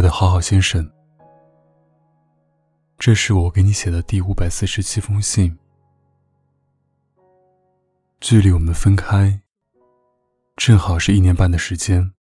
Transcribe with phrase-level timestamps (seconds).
[0.00, 0.90] 我的好好先生，
[2.96, 5.58] 这是我给你写的第五百四十七封信。
[8.18, 9.38] 距离我们分开，
[10.56, 12.14] 正好是一年半的时间。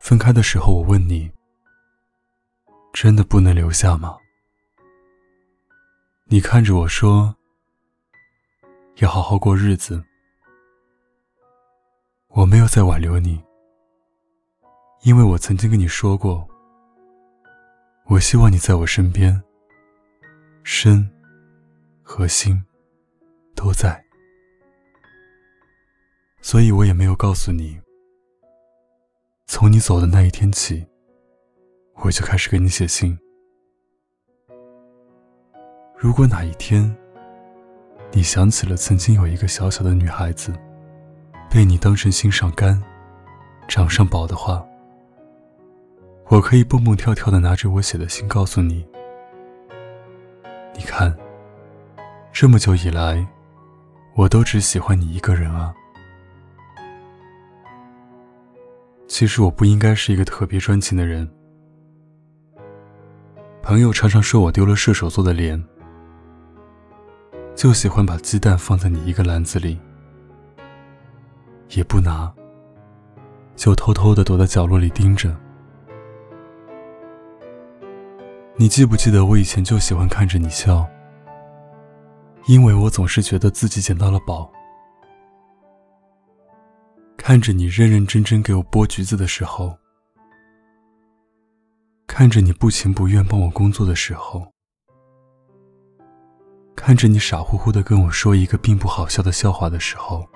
[0.00, 1.30] 分开的时候，我问你：
[2.92, 4.18] 真的不能留下吗？
[6.24, 7.32] 你看着我说：
[8.96, 10.04] 要好好过日子。
[12.30, 13.45] 我没有再挽留你。
[15.02, 16.46] 因为我曾经跟你说过，
[18.06, 19.40] 我希望你在我身边，
[20.64, 21.08] 身
[22.02, 22.60] 和心
[23.54, 24.04] 都在，
[26.40, 27.80] 所以我也没有告诉你。
[29.46, 30.84] 从你走的那一天起，
[31.96, 33.16] 我就开始给你写信。
[35.96, 36.94] 如果哪一天，
[38.10, 40.52] 你想起了曾经有一个小小的女孩子，
[41.48, 42.82] 被你当成心上肝、
[43.68, 44.66] 掌上宝的话，
[46.28, 48.84] 我可以蹦蹦跳跳的拿着我写的信告诉你
[50.76, 51.16] ：“你看，
[52.32, 53.24] 这么久以来，
[54.16, 55.72] 我都只喜欢你一个人啊。
[59.06, 61.30] 其实我不应该是一个特别专情的人。
[63.62, 65.62] 朋友常常说我丢了射手座的脸，
[67.54, 69.78] 就喜欢把鸡蛋放在你一个篮子里，
[71.70, 72.32] 也不拿，
[73.54, 75.32] 就偷偷的躲在角落里盯着。”
[78.58, 80.88] 你记不记得我以前就喜欢看着你笑，
[82.46, 84.50] 因为我总是觉得自己捡到了宝。
[87.18, 89.76] 看着你认认真真给我剥橘子的时候，
[92.06, 94.50] 看着你不情不愿帮我工作的时候，
[96.74, 100.26] 看着你傻乎乎的跟我说一个并不好笑的笑话的时候，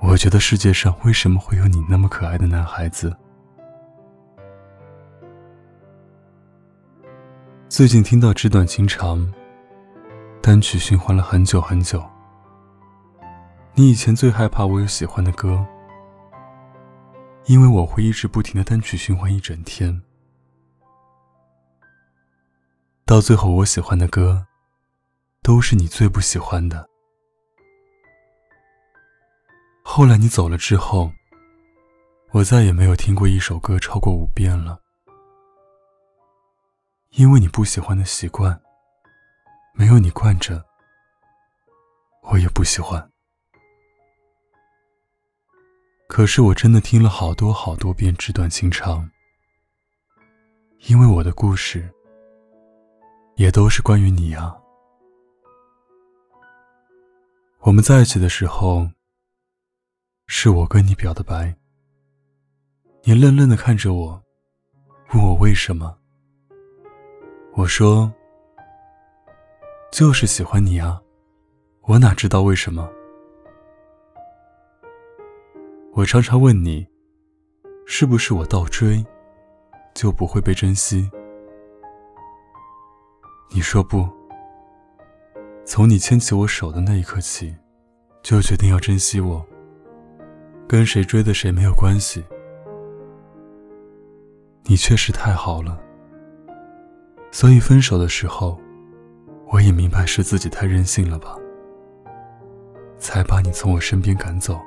[0.00, 3.16] 我觉得世界上为什么会有你那么可爱的男孩子？
[7.72, 9.18] 最近听到《纸短情长》，
[10.42, 12.04] 单曲循环了很久很久。
[13.72, 15.66] 你以前最害怕我有喜欢的歌，
[17.46, 20.02] 因为我会一直不停的单曲循环一整天。
[23.06, 24.46] 到最后，我喜欢的歌，
[25.42, 26.86] 都是你最不喜欢的。
[29.82, 31.10] 后来你走了之后，
[32.32, 34.81] 我再也没有听过一首歌超过五遍了。
[37.12, 38.58] 因为你不喜欢的习惯，
[39.74, 40.64] 没有你惯着，
[42.22, 43.10] 我也不喜欢。
[46.08, 49.04] 可是我真的听了好多好多遍《纸短情长》，
[50.88, 51.92] 因为我的故事
[53.36, 54.56] 也都是关于你啊。
[57.60, 58.90] 我们在一起的时候，
[60.26, 61.54] 是我跟你表的白，
[63.02, 64.24] 你愣愣的看着我，
[65.12, 65.98] 问我为什么。
[67.54, 68.10] 我说
[69.92, 70.98] ：“就是喜欢你啊，
[71.82, 72.90] 我哪知道为什么？
[75.92, 76.86] 我常常问你，
[77.84, 79.04] 是不是我倒追，
[79.94, 81.10] 就不会被珍惜？
[83.50, 84.08] 你说不。
[85.66, 87.54] 从你牵起我手的那一刻起，
[88.22, 89.46] 就决定要珍惜我。
[90.66, 92.24] 跟谁追的谁没有关系。
[94.64, 95.78] 你确实太好了。”
[97.32, 98.60] 所以分手的时候，
[99.50, 101.34] 我也明白是自己太任性了吧，
[102.98, 104.60] 才把你从我身边赶走。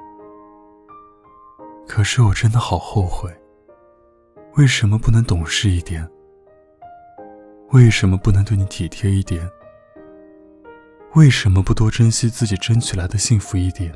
[1.88, 3.32] 可是我真的好后悔，
[4.56, 6.10] 为什么不能懂事一点？
[7.72, 9.48] 为什么不能对你体贴一点？
[11.14, 13.96] 为什么不多珍惜自己争取来的幸福一点？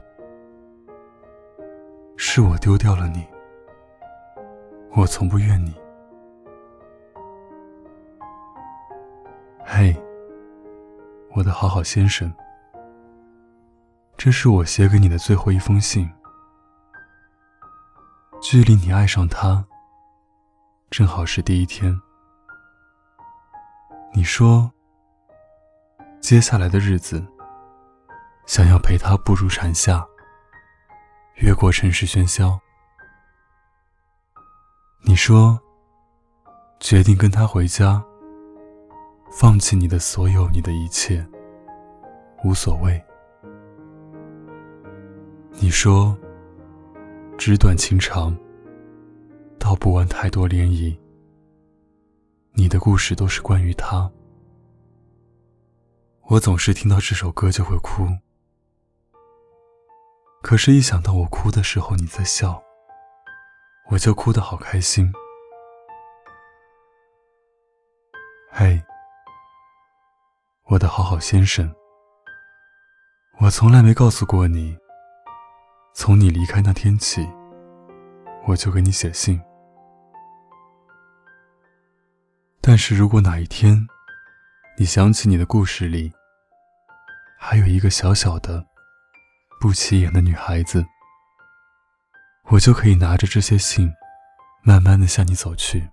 [2.18, 3.26] 是我丢掉了你，
[4.96, 5.74] 我从不怨你。
[9.72, 9.96] 嘿，
[11.30, 12.34] 我的好好先生，
[14.18, 16.10] 这是我写给你的最后一封信。
[18.42, 19.64] 距离你爱上他，
[20.90, 21.96] 正好是第一天。
[24.12, 24.72] 你说，
[26.20, 27.24] 接下来的日子，
[28.48, 30.04] 想要陪他步入蝉夏，
[31.36, 32.60] 越过城市喧嚣。
[35.04, 35.60] 你说，
[36.80, 38.04] 决定跟他回家。
[39.32, 41.26] 放弃你的所有，你的一切，
[42.44, 43.02] 无所谓。
[45.52, 46.18] 你说，
[47.38, 48.36] 纸短情长，
[49.60, 50.98] 道不完太多涟漪。
[52.54, 54.12] 你的故事都是关于他。
[56.24, 58.08] 我总是听到这首歌就会哭，
[60.42, 62.62] 可是，一想到我哭的时候你在笑，
[63.90, 65.12] 我就哭得好开心。
[68.52, 68.82] 嘿，
[70.70, 71.74] 我的好好先生，
[73.40, 74.78] 我从来没告诉过你，
[75.96, 77.28] 从你离开那天起，
[78.46, 79.42] 我就给你写信。
[82.62, 83.88] 但是如果哪一天，
[84.78, 86.14] 你想起你的故事里，
[87.40, 88.64] 还有一个小小的、
[89.60, 90.86] 不起眼的女孩子。
[92.52, 93.92] 我就可以拿着这些信，
[94.62, 95.90] 慢慢的向你走去，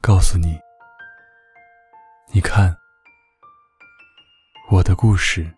[0.00, 0.58] 告诉你，
[2.30, 2.76] 你看，
[4.70, 5.52] 我的故事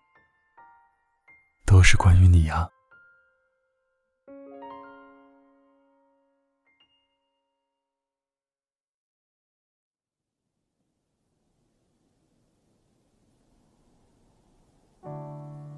[1.65, 2.67] 都是关于你呀。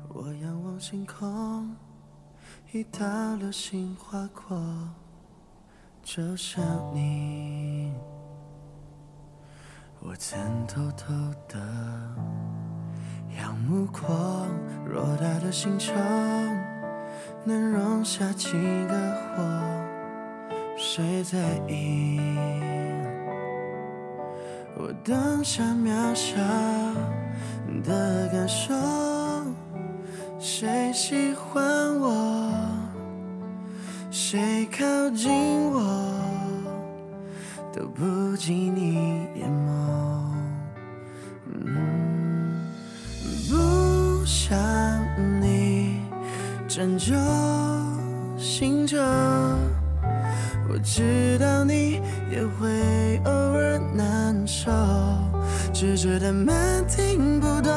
[0.09, 1.75] 我仰望星空。
[2.71, 4.57] 一道流星划过，
[6.01, 6.63] 就像
[6.95, 7.93] 你。
[10.05, 11.13] 我曾偷偷
[11.47, 11.57] 的
[13.39, 14.45] 仰目过，
[14.85, 15.93] 偌大的星球
[17.45, 18.93] 能容下几个
[19.37, 20.53] 我？
[20.75, 21.39] 谁在
[21.69, 22.19] 意
[24.75, 26.35] 我当下渺小
[27.81, 28.73] 的感受？
[30.37, 31.63] 谁喜欢
[31.97, 32.51] 我？
[34.11, 35.31] 谁靠近
[35.71, 35.81] 我，
[37.71, 38.95] 都不及你
[39.35, 39.62] 眼。
[46.83, 47.15] 拯救
[48.37, 48.97] 星球，
[50.67, 54.69] 我知道你也会偶尔难受，
[55.71, 57.71] 只觉得蛮听不懂，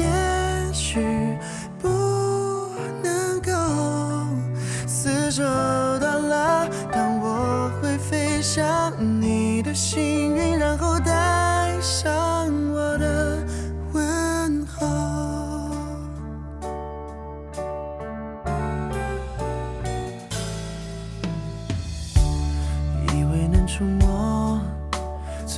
[0.00, 0.98] 也许。
[1.78, 1.88] 不
[3.04, 3.52] 能够，
[4.84, 5.44] 四周
[6.00, 8.89] 到老，当我会飞向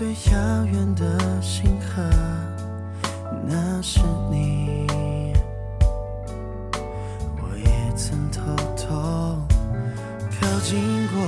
[0.02, 2.02] 最遥远的星河，
[3.46, 4.00] 那是
[4.32, 4.88] 你。
[7.38, 8.40] 我也曾偷
[8.76, 9.38] 偷。
[10.40, 11.22] 靠近过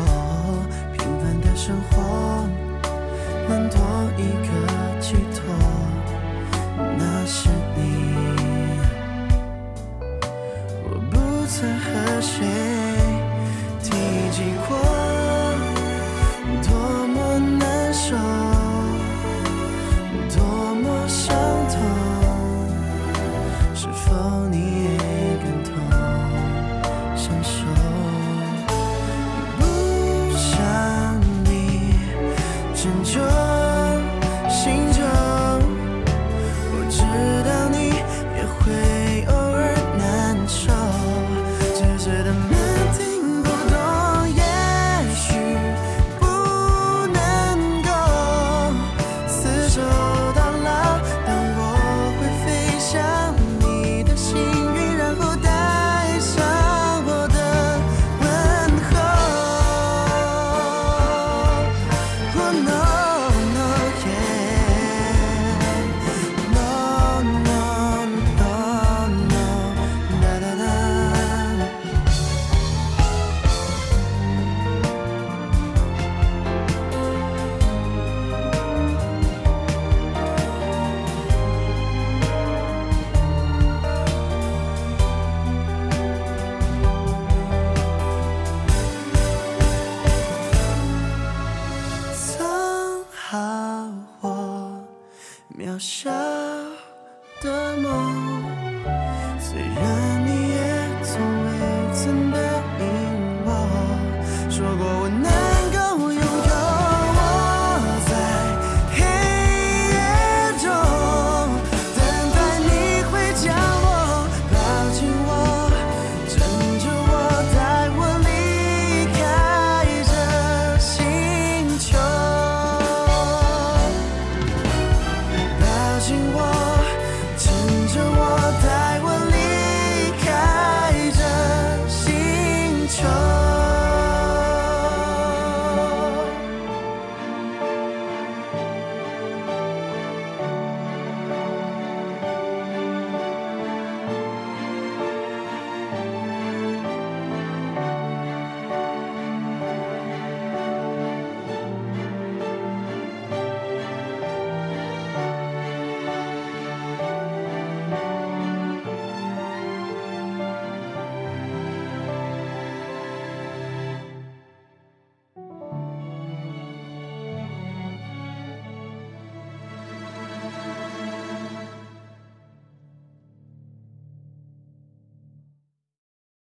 [0.92, 2.02] 平凡的生活，
[3.48, 3.78] 能多
[4.18, 4.73] 一个